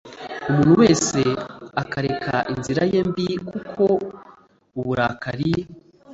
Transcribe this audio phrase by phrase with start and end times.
[0.49, 1.19] umuntu wese
[1.81, 3.83] akareka inzira ye mbi kuko
[4.79, 5.51] uburakari